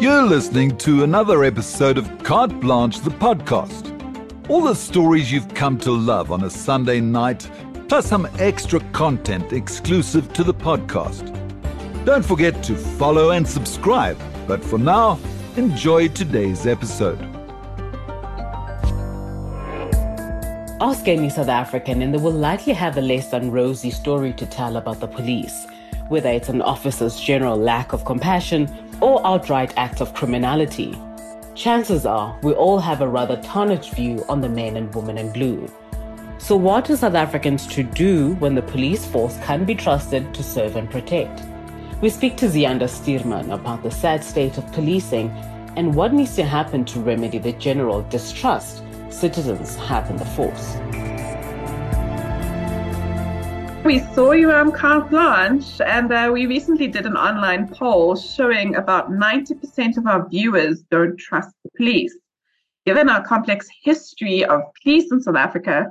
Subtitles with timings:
[0.00, 3.92] You're listening to another episode of Carte Blanche, the podcast.
[4.48, 7.50] All the stories you've come to love on a Sunday night,
[7.86, 11.26] plus some extra content exclusive to the podcast.
[12.06, 14.18] Don't forget to follow and subscribe.
[14.48, 15.18] But for now,
[15.58, 17.20] enjoy today's episode.
[20.80, 24.46] Ask any South African, and they will likely have a less than rosy story to
[24.46, 25.66] tell about the police,
[26.08, 28.66] whether it's an officer's general lack of compassion
[29.00, 30.98] or outright acts of criminality.
[31.54, 35.32] Chances are we all have a rather tarnished view on the men and women in
[35.32, 35.68] blue.
[36.38, 40.42] So, what are South Africans to do when the police force can be trusted to
[40.42, 41.42] serve and protect?
[42.00, 45.28] We speak to Ziyanda Stuurman about the sad state of policing
[45.76, 50.76] and what needs to happen to remedy the general distrust citizens have in the force.
[53.84, 58.76] We saw you on Carte Blanche, and uh, we recently did an online poll showing
[58.76, 62.14] about 90% of our viewers don't trust the police.
[62.84, 65.86] Given our complex history of police in South Africa,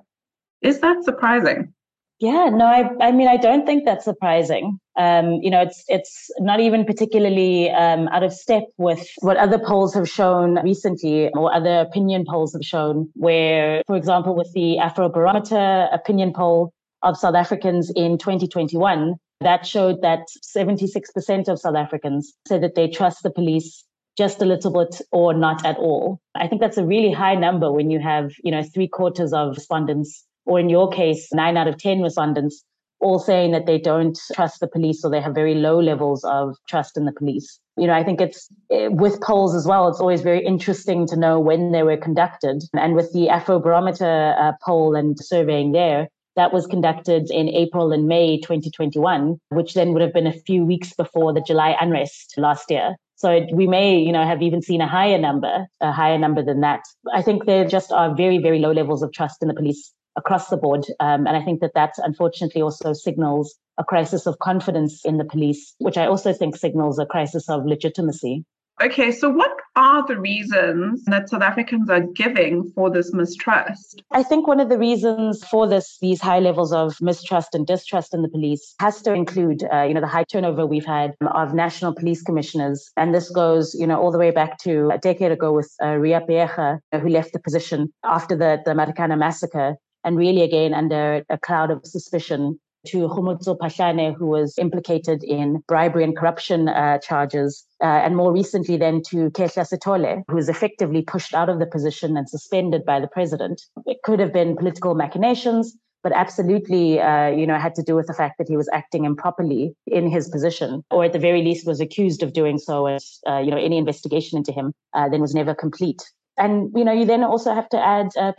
[0.62, 1.74] is that surprising?
[2.20, 4.80] Yeah, no, I, I mean, I don't think that's surprising.
[4.98, 9.58] Um, you know, it's it's not even particularly um, out of step with what other
[9.58, 13.10] polls have shown recently, or other opinion polls have shown.
[13.16, 20.02] Where, for example, with the Afrobarometer opinion poll of South Africans in 2021, that showed
[20.02, 23.86] that 76% of South Africans said that they trust the police
[24.18, 26.20] just a little bit or not at all.
[26.36, 29.56] I think that's a really high number when you have, you know, three quarters of
[29.56, 32.66] respondents or in your case, nine out of 10 respondents
[33.00, 36.58] all saying that they don't trust the police or they have very low levels of
[36.68, 37.60] trust in the police.
[37.78, 41.16] You know, I think it's eh, with polls as well, it's always very interesting to
[41.16, 42.64] know when they were conducted.
[42.74, 48.08] And with the Afrobarometer uh, poll and surveying there, that was conducted in April and
[48.08, 52.70] May 2021, which then would have been a few weeks before the July unrest last
[52.70, 52.96] year.
[53.16, 56.62] So we may, you know, have even seen a higher number, a higher number than
[56.62, 56.82] that.
[57.14, 60.48] I think there just are very, very low levels of trust in the police across
[60.48, 60.86] the board.
[61.00, 65.26] Um, and I think that that unfortunately also signals a crisis of confidence in the
[65.26, 68.46] police, which I also think signals a crisis of legitimacy.
[68.82, 74.02] Okay, so what are the reasons that South Africans are giving for this mistrust?
[74.12, 78.14] I think one of the reasons for this, these high levels of mistrust and distrust
[78.14, 81.54] in the police, has to include, uh, you know, the high turnover we've had of
[81.54, 85.34] national police commissioners, and this goes, you know, all the way back to a decade
[85.34, 89.76] ago with uh, Riah Phiyega, who left the position after the the Marikana massacre,
[90.06, 92.58] and really again under a cloud of suspicion
[92.88, 98.32] to Khomotso Phahlane, who was implicated in bribery and corruption uh, charges, uh, and more
[98.32, 102.86] recently then to Khehla Sithole, who was effectively pushed out of the position and suspended
[102.86, 103.62] by the president.
[103.86, 108.08] It could have been political machinations, but absolutely, uh, you know, had to do with
[108.08, 111.68] the fact that he was acting improperly in his position, or at the very least
[111.68, 112.86] was accused of doing so.
[112.86, 116.02] As uh, you know, any investigation into him uh, then was never complete
[116.40, 118.32] and you know, you then also have to add uh,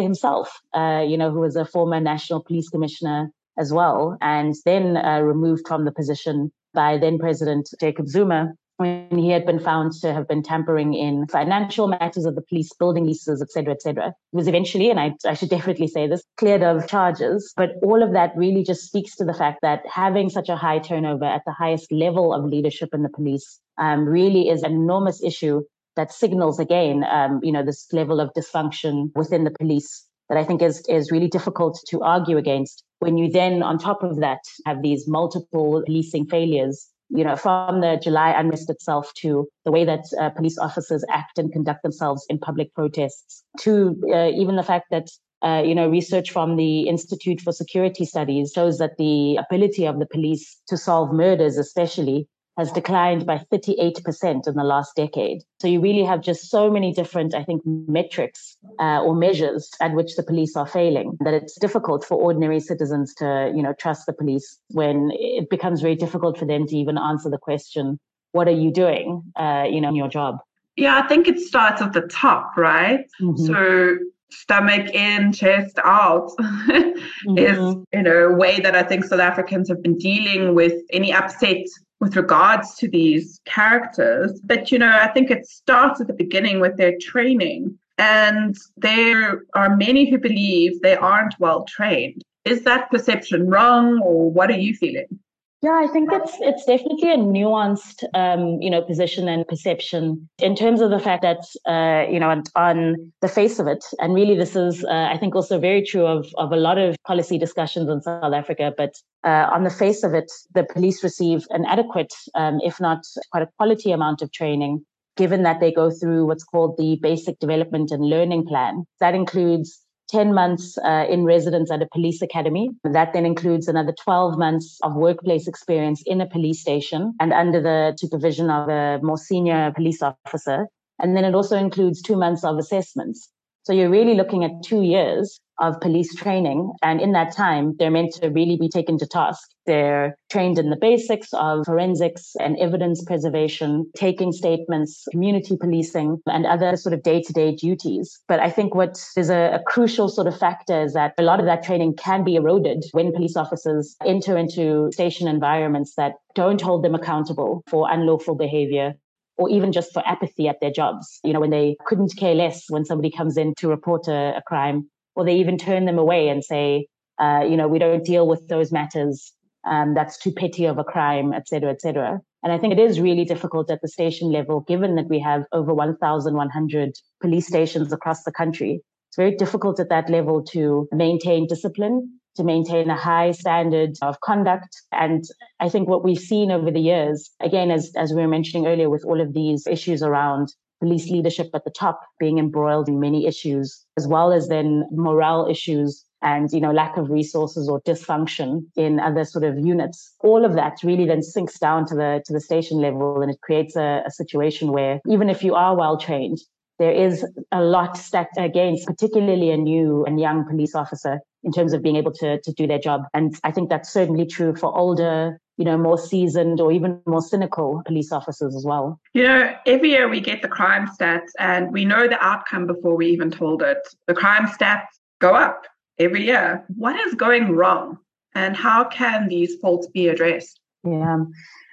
[0.00, 4.96] himself, uh, you know, who was a former national police commissioner as well, and then
[4.96, 9.92] uh, removed from the position by then President Jacob Zuma when he had been found
[9.92, 13.82] to have been tampering in financial matters of the police, building leases, et cetera, et
[13.82, 14.14] cetera.
[14.30, 17.52] He was eventually, and I, I should definitely say this, cleared of charges.
[17.56, 20.78] But all of that really just speaks to the fact that having such a high
[20.78, 25.22] turnover at the highest level of leadership in the police um, really is an enormous
[25.24, 25.62] issue
[25.96, 30.44] that signals again, um, you know, this level of dysfunction within the police that I
[30.44, 32.84] think is is really difficult to argue against.
[33.00, 37.80] When you then, on top of that, have these multiple policing failures, you know, from
[37.80, 42.26] the July unrest itself to the way that uh, police officers act and conduct themselves
[42.28, 45.08] in public protests, to uh, even the fact that
[45.42, 50.00] uh, you know, research from the Institute for Security Studies shows that the ability of
[50.00, 52.26] the police to solve murders, especially,
[52.58, 55.42] has declined by 38% in the last decade.
[55.60, 59.94] So you really have just so many different, I think, metrics uh, or measures at
[59.94, 64.06] which the police are failing that it's difficult for ordinary citizens to, you know, trust
[64.06, 67.98] the police when it becomes very difficult for them to even answer the question,
[68.32, 70.38] what are you doing, uh, you know, in your job?
[70.74, 73.00] Yeah, I think it starts at the top, right?
[73.20, 73.46] Mm-hmm.
[73.46, 73.98] So
[74.30, 77.38] stomach in, chest out mm-hmm.
[77.38, 77.58] is,
[77.92, 81.64] you know, a way that I think South Africans have been dealing with any upset
[82.00, 84.40] with regards to these characters.
[84.44, 87.78] But, you know, I think it starts at the beginning with their training.
[87.98, 92.22] And there are many who believe they aren't well trained.
[92.44, 95.18] Is that perception wrong, or what are you feeling?
[95.60, 100.54] Yeah, I think it's it's definitely a nuanced, um, you know, position and perception in
[100.54, 104.14] terms of the fact that, uh, you know, on, on, the face of it, and
[104.14, 107.38] really this is, uh, I think, also very true of of a lot of policy
[107.38, 108.72] discussions in South Africa.
[108.76, 108.94] But
[109.24, 113.00] uh, on the face of it, the police receive an adequate, um, if not
[113.32, 114.84] quite a quality amount of training
[115.16, 118.84] given that they go through what's called the basic development and learning plan.
[119.00, 122.70] That includes 10 months uh, in residence at a police academy.
[122.84, 127.60] That then includes another 12 months of workplace experience in a police station and under
[127.60, 130.68] the supervision of a more senior police officer.
[130.98, 133.30] And then it also includes two months of assessments.
[133.68, 136.72] So you're really looking at two years of police training.
[136.82, 139.46] And in that time, they're meant to really be taken to task.
[139.66, 146.46] They're trained in the basics of forensics and evidence preservation, taking statements, community policing, and
[146.46, 148.18] other sort of day to day duties.
[148.26, 151.38] But I think what is a, a crucial sort of factor is that a lot
[151.38, 156.62] of that training can be eroded when police officers enter into station environments that don't
[156.62, 158.94] hold them accountable for unlawful behavior
[159.38, 161.20] or even just for apathy at their jobs.
[161.24, 164.42] You know, when they couldn't care less when somebody comes in to report a, a
[164.46, 166.86] crime, or they even turn them away and say,
[167.18, 169.32] uh, you know, we don't deal with those matters.
[169.66, 172.20] Um, that's too petty of a crime, et cetera, et cetera.
[172.42, 175.44] And I think it is really difficult at the station level, given that we have
[175.52, 178.80] over 1,100 police stations across the country.
[179.10, 184.20] It's very difficult at that level to maintain discipline to maintain a high standard of
[184.20, 184.80] conduct.
[184.92, 185.24] And
[185.60, 188.88] I think what we've seen over the years, again, as, as we were mentioning earlier,
[188.88, 193.26] with all of these issues around police leadership at the top being embroiled in many
[193.26, 198.62] issues, as well as then morale issues and you know lack of resources or dysfunction
[198.76, 202.32] in other sort of units all of that really then sinks down to the to
[202.32, 205.96] the station level and it creates a, a situation where even if you are well
[205.96, 206.38] trained
[206.80, 211.72] there is a lot stacked against particularly a new and young police officer in terms
[211.72, 213.02] of being able to, to do their job.
[213.14, 217.22] And I think that's certainly true for older, you know, more seasoned or even more
[217.22, 219.00] cynical police officers as well.
[219.14, 222.96] You know, every year we get the crime stats and we know the outcome before
[222.96, 223.78] we even told it.
[224.06, 224.86] The crime stats
[225.20, 225.64] go up
[225.98, 226.64] every year.
[226.76, 227.98] What is going wrong?
[228.34, 230.60] And how can these faults be addressed?
[230.84, 231.24] Yeah,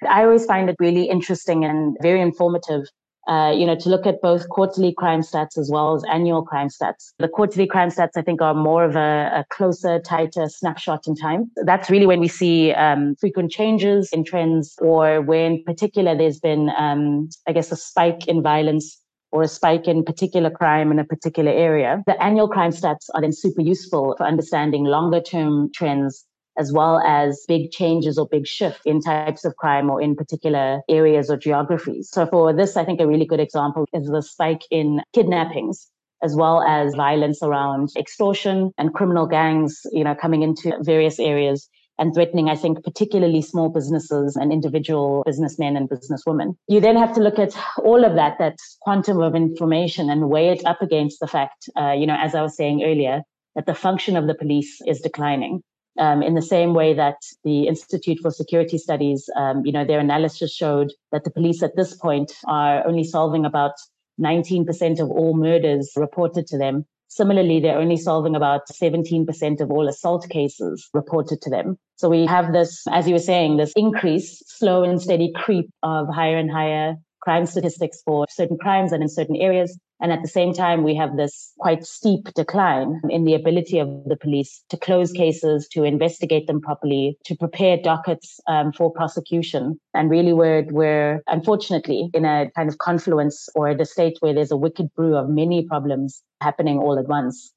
[0.08, 2.82] I always find it really interesting and very informative
[3.26, 6.68] uh, you know, to look at both quarterly crime stats as well as annual crime
[6.68, 7.12] stats.
[7.18, 11.14] The quarterly crime stats, I think, are more of a, a closer, tighter snapshot in
[11.16, 11.50] time.
[11.64, 16.38] That's really when we see um, frequent changes in trends or where in particular there's
[16.38, 19.00] been, um, I guess, a spike in violence
[19.32, 22.02] or a spike in particular crime in a particular area.
[22.06, 26.24] The annual crime stats are then super useful for understanding longer term trends
[26.58, 30.80] as well as big changes or big shift in types of crime or in particular
[30.88, 32.08] areas or geographies.
[32.10, 35.88] So for this, I think a really good example is the spike in kidnappings
[36.22, 41.68] as well as violence around extortion and criminal gangs, you know, coming into various areas
[41.98, 46.56] and threatening, I think, particularly small businesses and individual businessmen and businesswomen.
[46.68, 50.48] You then have to look at all of that, that quantum of information and weigh
[50.48, 53.22] it up against the fact, uh, you know, as I was saying earlier,
[53.54, 55.62] that the function of the police is declining
[55.98, 60.00] um, in the same way that the Institute for Security Studies, um, you know, their
[60.00, 63.72] analysis showed that the police at this point are only solving about
[64.20, 66.84] 19% of all murders reported to them.
[67.08, 71.78] Similarly, they're only solving about 17% of all assault cases reported to them.
[71.96, 76.08] So we have this, as you were saying, this increase, slow and steady creep of
[76.12, 76.96] higher and higher
[77.26, 79.76] crime statistics for certain crimes and in certain areas.
[80.00, 83.88] And at the same time, we have this quite steep decline in the ability of
[84.04, 89.80] the police to close cases, to investigate them properly, to prepare dockets um, for prosecution.
[89.92, 94.52] And really, we're, we're unfortunately in a kind of confluence or the state where there's
[94.52, 97.52] a wicked brew of many problems happening all at once.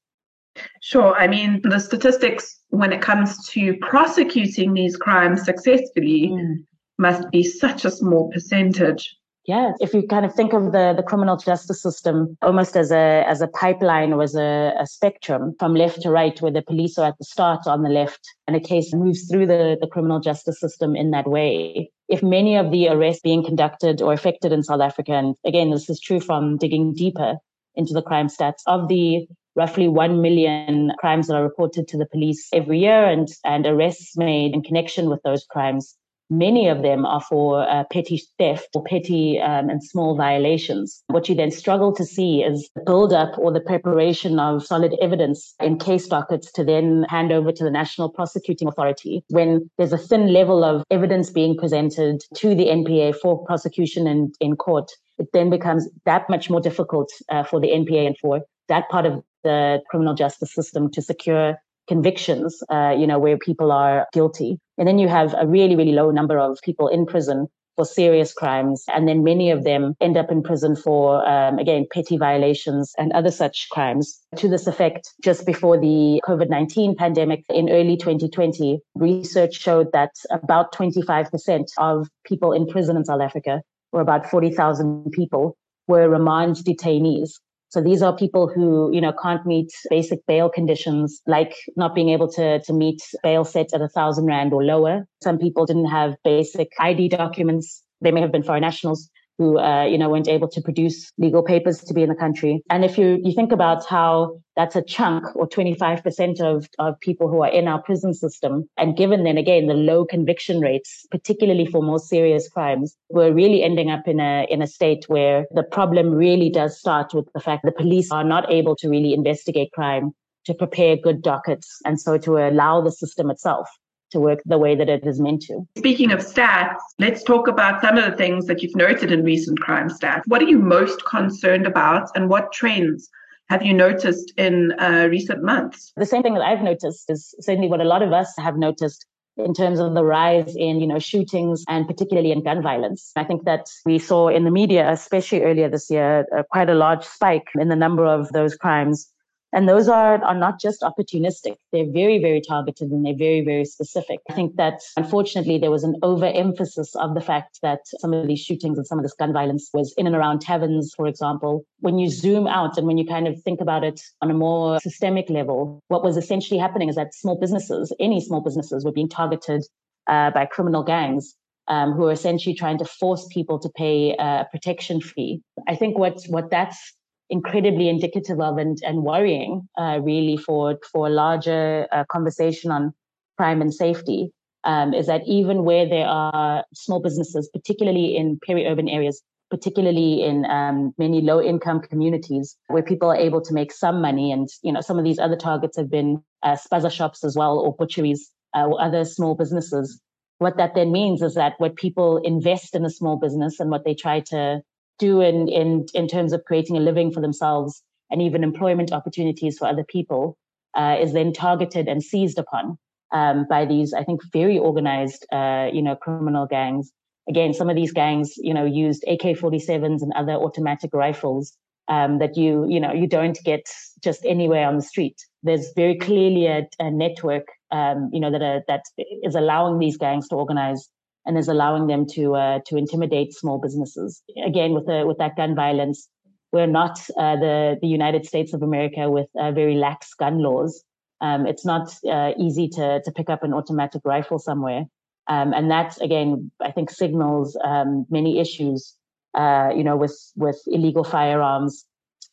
[0.82, 1.14] Sure.
[1.14, 6.56] I mean, the statistics when it comes to prosecuting these crimes successfully mm.
[6.98, 9.16] must be such a small percentage
[9.46, 13.24] yeah, if you kind of think of the, the criminal justice system almost as a
[13.26, 16.98] as a pipeline or as a, a spectrum from left to right, where the police
[16.98, 20.20] are at the start on the left and a case moves through the, the criminal
[20.20, 21.90] justice system in that way.
[22.08, 25.88] If many of the arrests being conducted or affected in South Africa, and again, this
[25.88, 27.36] is true from digging deeper
[27.74, 32.06] into the crime stats, of the roughly 1 million crimes that are reported to the
[32.06, 35.96] police every year and, and arrests made in connection with those crimes,
[36.30, 41.02] Many of them are for uh, petty theft or petty um, and small violations.
[41.08, 44.94] What you then struggle to see is the build up or the preparation of solid
[45.02, 49.92] evidence in case dockets to then hand over to the National Prosecuting Authority when there's
[49.92, 54.90] a thin level of evidence being presented to the NPA for prosecution and in court.
[55.18, 59.04] It then becomes that much more difficult uh, for the NPA and for that part
[59.04, 61.56] of the criminal justice system to secure
[61.90, 64.60] convictions, uh, you know, where people are guilty.
[64.78, 68.32] And then you have a really, really low number of people in prison for serious
[68.32, 68.84] crimes.
[68.94, 73.10] And then many of them end up in prison for, um, again, petty violations and
[73.12, 74.20] other such crimes.
[74.36, 80.12] To this effect, just before the COVID 19 pandemic in early 2020, research showed that
[80.30, 85.56] about 25% of people in prison in South Africa, or about 40,000 people,
[85.88, 87.30] were remand detainees.
[87.70, 92.08] So these are people who, you know, can't meet basic bail conditions, like not being
[92.10, 95.06] able to, to meet bail set at a thousand rand or lower.
[95.22, 97.82] Some people didn't have basic ID documents.
[98.00, 99.08] They may have been foreign nationals
[99.40, 102.62] who, uh, you know, weren't able to produce legal papers to be in the country.
[102.68, 107.26] And if you, you think about how that's a chunk or 25% of, of people
[107.30, 111.64] who are in our prison system, and given then again the low conviction rates, particularly
[111.64, 115.62] for more serious crimes, we're really ending up in a, in a state where the
[115.62, 119.72] problem really does start with the fact the police are not able to really investigate
[119.72, 120.12] crime
[120.44, 123.70] to prepare good dockets and so to allow the system itself
[124.10, 125.66] to work the way that it is meant to.
[125.78, 129.60] Speaking of stats, let's talk about some of the things that you've noted in recent
[129.60, 130.22] crime stats.
[130.26, 133.08] What are you most concerned about and what trends
[133.48, 135.92] have you noticed in uh, recent months?
[135.96, 139.06] The same thing that I've noticed is certainly what a lot of us have noticed
[139.36, 143.12] in terms of the rise in, you know, shootings and particularly in gun violence.
[143.16, 146.74] I think that we saw in the media, especially earlier this year, uh, quite a
[146.74, 149.10] large spike in the number of those crimes
[149.52, 151.56] and those are, are not just opportunistic.
[151.72, 154.20] They're very, very targeted and they're very, very specific.
[154.30, 158.40] I think that unfortunately there was an overemphasis of the fact that some of these
[158.40, 161.64] shootings and some of this gun violence was in and around taverns, for example.
[161.80, 164.78] When you zoom out and when you kind of think about it on a more
[164.80, 169.08] systemic level, what was essentially happening is that small businesses, any small businesses were being
[169.08, 169.64] targeted
[170.06, 171.34] uh, by criminal gangs
[171.68, 175.40] um, who are essentially trying to force people to pay a protection fee.
[175.68, 176.94] I think what what that's
[177.30, 182.92] incredibly indicative of and, and worrying, uh, really, for, for a larger uh, conversation on
[183.38, 184.32] crime and safety.
[184.64, 190.44] Um, is that even where there are small businesses, particularly in peri-urban areas, particularly in
[190.44, 194.82] um, many low-income communities, where people are able to make some money, and you know
[194.82, 198.66] some of these other targets have been uh, spaza shops as well, or butcheries, uh,
[198.66, 199.98] or other small businesses.
[200.38, 203.84] What that then means is that what people invest in a small business and what
[203.84, 204.60] they try to
[205.00, 209.58] do in, in, in terms of creating a living for themselves and even employment opportunities
[209.58, 210.36] for other people
[210.76, 212.78] uh, is then targeted and seized upon
[213.12, 216.92] um, by these, I think, very organized, uh, you know, criminal gangs.
[217.28, 221.56] Again, some of these gangs, you know, used AK-47s and other automatic rifles
[221.88, 223.68] um, that you, you know, you don't get
[224.02, 225.16] just anywhere on the street.
[225.42, 228.82] There's very clearly a, a network, um, you know, that are, that
[229.22, 230.88] is allowing these gangs to organize
[231.26, 234.22] and is allowing them to uh, to intimidate small businesses.
[234.44, 236.08] Again, with the with that gun violence,
[236.52, 240.82] we're not uh, the the United States of America with uh, very lax gun laws.
[241.20, 244.84] Um, it's not uh, easy to to pick up an automatic rifle somewhere,
[245.26, 248.96] um, and that again, I think, signals um, many issues.
[249.32, 251.84] Uh, you know, with with illegal firearms,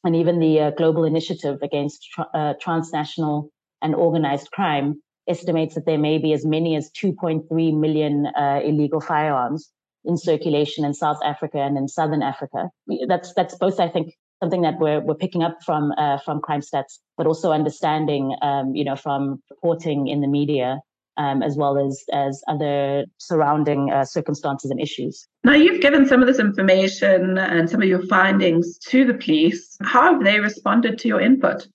[0.04, 3.52] and even the uh, global initiative against tra- transnational
[3.84, 9.02] and organized crime estimates that there may be as many as 2.3 million uh, illegal
[9.02, 9.72] firearms
[10.06, 12.70] in circulation in South Africa and in Southern Africa.
[13.08, 16.62] That's that's both, I think, something that we're we're picking up from uh, from crime
[16.62, 20.80] stats, but also understanding, um, you know, from reporting in the media.
[21.20, 25.28] Um, as well as as other surrounding uh, circumstances and issues.
[25.44, 29.78] Now, you've given some of this information and some of your findings to the police.
[29.82, 31.68] How have they responded to your input?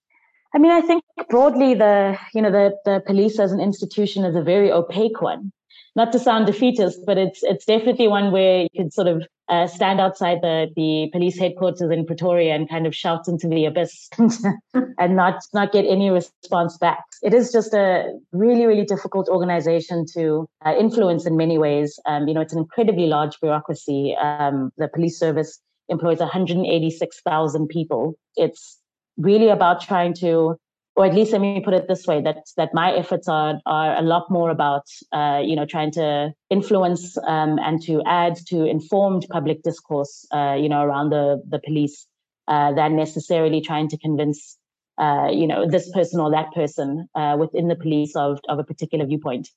[0.55, 4.37] I mean, I think broadly the, you know, the, the police as an institution is
[4.37, 5.53] a very opaque one.
[5.95, 9.67] Not to sound defeatist, but it's, it's definitely one where you can sort of uh,
[9.67, 14.09] stand outside the, the police headquarters in Pretoria and kind of shout into the abyss
[14.99, 17.05] and not, not get any response back.
[17.23, 22.01] It is just a really, really difficult organization to uh, influence in many ways.
[22.07, 24.17] Um, you know, it's an incredibly large bureaucracy.
[24.19, 28.15] Um, the police service employs 186,000 people.
[28.37, 28.79] It's
[29.19, 30.57] really about trying to
[30.95, 33.97] or at least let me put it this way that that my efforts are are
[33.97, 38.65] a lot more about uh, you know trying to influence um, and to add to
[38.65, 42.07] informed public discourse uh, you know around the the police
[42.49, 44.59] uh, than necessarily trying to convince
[44.99, 48.65] uh, you know this person or that person uh, within the police of of a
[48.65, 49.49] particular viewpoint.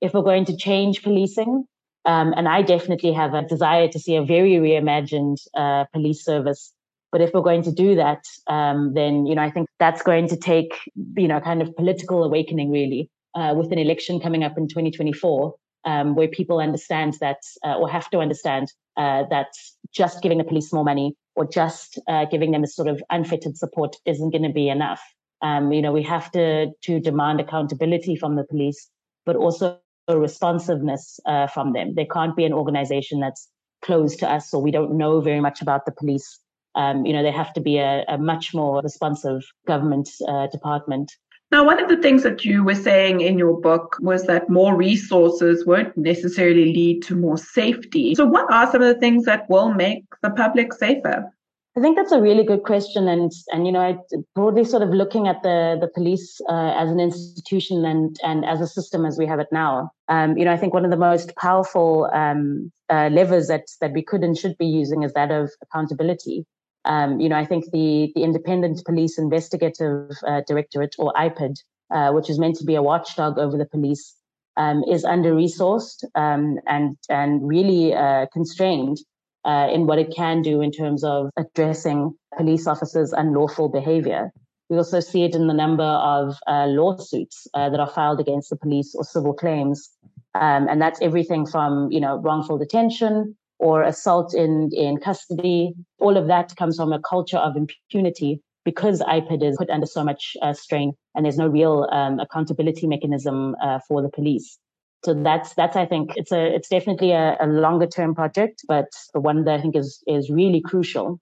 [0.00, 1.64] If we're going to change policing,
[2.04, 6.72] um, and I definitely have a desire to see a very reimagined uh, police service
[7.12, 10.28] but if we're going to do that, um, then you know I think that's going
[10.28, 10.72] to take
[11.16, 15.54] you know kind of political awakening really uh, with an election coming up in 2024,
[15.84, 19.48] um, where people understand that uh, or have to understand uh, that
[19.94, 23.56] just giving the police more money or just uh, giving them a sort of unfettered
[23.56, 25.02] support isn't going to be enough.
[25.42, 28.88] Um, you know we have to to demand accountability from the police,
[29.26, 29.78] but also
[30.08, 31.94] responsiveness uh, from them.
[31.94, 33.48] There can't be an organization that's
[33.82, 36.38] closed to us or we don't know very much about the police
[36.74, 41.12] um, you know, they have to be a, a much more responsive government uh, department.
[41.50, 44.74] Now, one of the things that you were saying in your book was that more
[44.74, 48.14] resources won't necessarily lead to more safety.
[48.14, 51.30] So, what are some of the things that will make the public safer?
[51.76, 53.96] I think that's a really good question, and and you know, I,
[54.34, 58.60] broadly sort of looking at the the police uh, as an institution and and as
[58.60, 59.90] a system as we have it now.
[60.08, 63.92] Um, you know, I think one of the most powerful um, uh, levers that that
[63.92, 66.46] we could and should be using is that of accountability.
[66.84, 71.56] Um, you know, I think the the Independent Police Investigative uh, Directorate or IPID,
[71.90, 74.14] uh, which is meant to be a watchdog over the police,
[74.56, 78.98] um, is under resourced um, and and really uh, constrained
[79.44, 84.32] uh, in what it can do in terms of addressing police officers' unlawful behavior.
[84.68, 88.50] We also see it in the number of uh, lawsuits uh, that are filed against
[88.50, 89.90] the police or civil claims.
[90.34, 95.74] Um, and that's everything from, you know, wrongful detention or assault in, in custody.
[96.02, 100.04] All of that comes from a culture of impunity because IPID is put under so
[100.04, 104.58] much uh, strain and there's no real um, accountability mechanism uh, for the police.
[105.04, 108.86] So that's that's I think it's a it's definitely a, a longer term project, but
[109.12, 111.18] the one that I think is is really crucial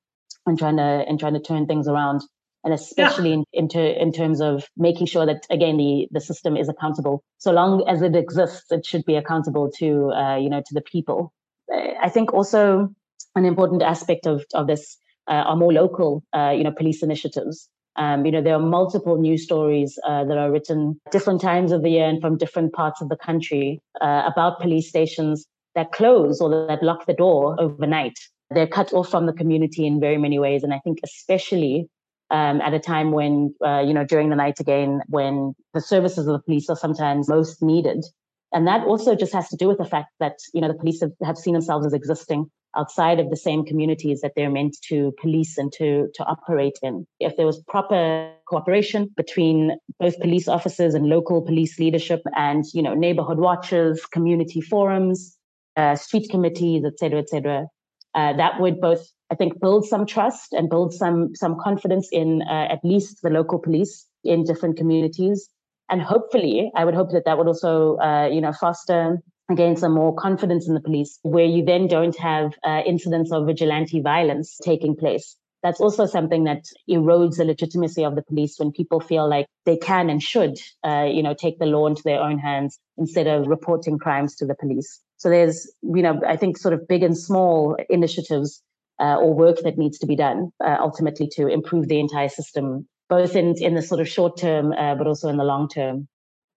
[0.47, 2.21] in trying to in trying to turn things around,
[2.63, 3.37] and especially yeah.
[3.37, 7.23] in, in, ter, in terms of making sure that again the the system is accountable.
[7.39, 10.83] So long as it exists, it should be accountable to uh, you know to the
[10.83, 11.33] people.
[11.73, 12.95] I think also
[13.35, 14.97] an important aspect of of this
[15.29, 17.69] uh, are more local uh, you know police initiatives.
[17.97, 21.83] Um, you know, there are multiple news stories uh, that are written different times of
[21.83, 26.41] the year and from different parts of the country uh, about police stations that close
[26.41, 28.19] or that lock the door overnight.
[28.51, 30.63] They're cut off from the community in very many ways.
[30.63, 31.89] And I think especially
[32.31, 36.27] um, at a time when, uh, you know, during the night again, when the services
[36.27, 38.05] of the police are sometimes most needed.
[38.53, 41.01] And that also just has to do with the fact that, you know, the police
[41.01, 45.13] have, have seen themselves as existing outside of the same communities that they're meant to
[45.21, 47.07] police and to, to operate in.
[47.19, 52.83] If there was proper cooperation between both police officers and local police leadership and, you
[52.83, 55.37] know, neighborhood watches, community forums,
[55.77, 57.67] uh, street committees, et cetera, et cetera,
[58.15, 62.43] uh, that would both, I think, build some trust and build some, some confidence in
[62.43, 65.49] uh, at least the local police in different communities.
[65.91, 69.19] And hopefully, I would hope that that would also, uh, you know, foster
[69.51, 73.47] again some more confidence in the police where you then don't have uh, incidents of
[73.47, 75.37] vigilante violence taking place.
[75.63, 79.77] That's also something that erodes the legitimacy of the police when people feel like they
[79.77, 83.47] can and should uh, you know take the law into their own hands instead of
[83.49, 85.01] reporting crimes to the police.
[85.19, 88.63] So there's you know i think sort of big and small initiatives
[89.01, 92.87] uh, or work that needs to be done uh, ultimately to improve the entire system
[93.11, 96.09] both in in the sort of short term uh, but also in the long term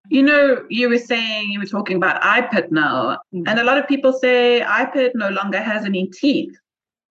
[0.10, 3.48] you know, you were saying you were talking about IPID now, mm-hmm.
[3.48, 6.54] and a lot of people say IPID no longer has any teeth.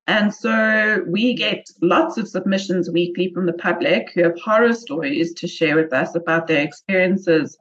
[0.07, 5.33] And so we get lots of submissions weekly from the public who have horror stories
[5.35, 7.57] to share with us about their experiences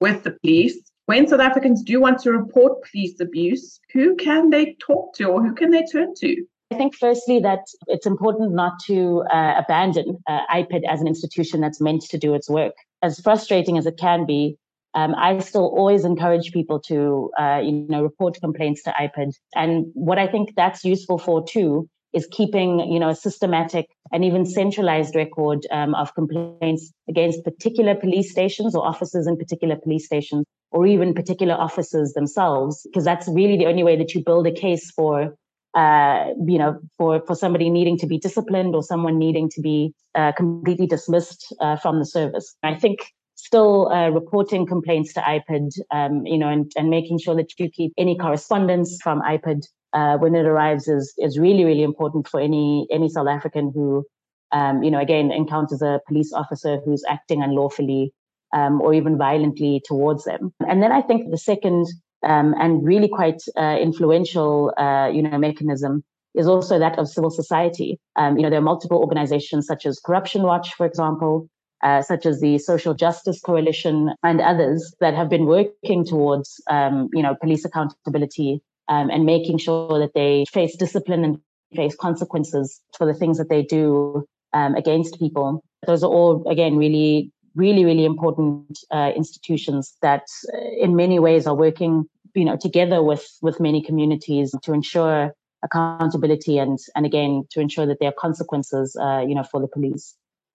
[0.00, 0.80] with the police.
[1.06, 5.42] When South Africans do want to report police abuse, who can they talk to or
[5.42, 6.44] who can they turn to?
[6.72, 11.60] I think, firstly, that it's important not to uh, abandon uh, IPID as an institution
[11.60, 12.72] that's meant to do its work.
[13.02, 14.56] As frustrating as it can be,
[14.94, 19.34] um, I still always encourage people to, uh, you know, report complaints to IPID.
[19.54, 24.24] And what I think that's useful for too is keeping, you know, a systematic and
[24.24, 30.06] even centralized record um, of complaints against particular police stations or officers in particular police
[30.06, 34.46] stations or even particular officers themselves, because that's really the only way that you build
[34.46, 35.34] a case for
[35.74, 39.94] uh, you know, for, for somebody needing to be disciplined or someone needing to be
[40.14, 42.54] uh, completely dismissed uh, from the service.
[42.62, 42.98] I think
[43.36, 47.70] still uh, reporting complaints to IPID, um, you know, and, and making sure that you
[47.70, 52.40] keep any correspondence from IPID uh, when it arrives is is really really important for
[52.40, 54.04] any any South African who,
[54.52, 58.12] um, you know, again encounters a police officer who's acting unlawfully
[58.52, 60.52] um, or even violently towards them.
[60.66, 61.86] And then I think the second
[62.24, 66.04] um, and really quite uh, influential, uh, you know, mechanism
[66.34, 67.98] is also that of civil society.
[68.16, 71.48] Um, you know, there are multiple organizations such as Corruption Watch, for example,
[71.82, 77.08] uh, such as the Social Justice Coalition and others that have been working towards, um,
[77.12, 81.38] you know, police accountability um, and making sure that they face discipline and
[81.74, 85.62] face consequences for the things that they do um, against people.
[85.86, 90.22] Those are all, again, really, really, really important uh, institutions that,
[90.54, 92.04] uh, in many ways, are working,
[92.34, 97.86] you know, together with with many communities to ensure accountability and and again to ensure
[97.86, 100.14] that there are consequences, uh, you know, for the police.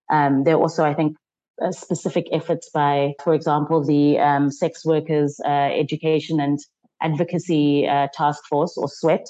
[0.10, 1.18] Um, there are also, I think,
[1.62, 6.60] uh, specific efforts by, for example, the um, Sex Workers uh, Education and
[7.02, 9.28] Advocacy uh, Task Force, or SWEAT,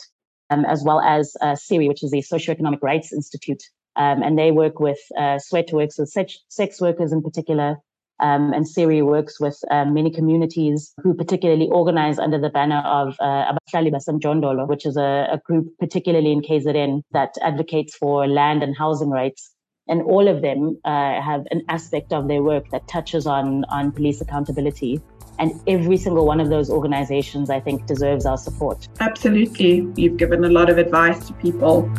[0.49, 3.63] um, as well as uh, SERI, which is the Socioeconomic Rights Institute.
[3.95, 7.77] Um, and they work with, uh, SWEAT works with sex, sex workers in particular,
[8.19, 13.15] Um, and SERI works with um, many communities who particularly organize under the banner of
[13.19, 18.63] uh, Abahlali Basemjondolo, which is a, a group particularly in KZN that advocates for land
[18.63, 19.51] and housing rights.
[19.89, 23.91] And all of them uh, have an aspect of their work that touches on on
[23.91, 24.99] police accountability.
[25.39, 28.87] And every single one of those organizations i think deserves our support.
[28.99, 29.87] Absolutely.
[29.95, 31.89] You've given a lot of advice to people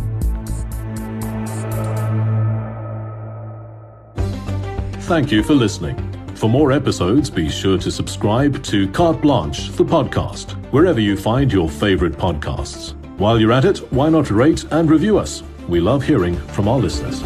[5.09, 5.97] thank you for listening.
[6.35, 11.51] For more episodes be sure to subscribe to carte blanche the podcast wherever you find
[11.51, 12.93] your favorite podcasts.
[13.19, 15.43] While you're at it why not rate and review us?
[15.67, 17.23] We love hearing from our listeners